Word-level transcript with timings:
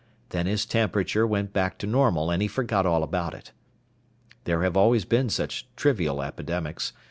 Then 0.29 0.47
his 0.47 0.65
temperature 0.65 1.27
went 1.27 1.53
back 1.53 1.77
to 1.77 1.85
normal 1.85 2.31
and 2.31 2.41
he 2.41 2.47
forgot 2.47 2.87
all 2.87 3.03
about 3.03 3.35
it. 3.35 3.51
There 4.45 4.63
have 4.63 4.75
always 4.75 5.05
been 5.05 5.29
such 5.29 5.67
trivial 5.75 6.23
epidemics. 6.23 6.91